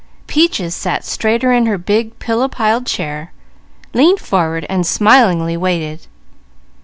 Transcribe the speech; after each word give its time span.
Peaches 0.25 0.73
sat 0.73 1.05
straighter 1.05 1.51
in 1.53 1.67
her 1.67 1.77
big 1.77 2.17
pillow 2.17 2.47
piled 2.47 2.87
chair, 2.87 3.31
leaned 3.93 4.19
forward, 4.19 4.65
and 4.67 4.83
smilingly 4.87 5.55
waited. 5.55 6.07